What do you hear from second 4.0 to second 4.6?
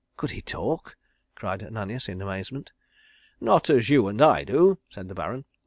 and I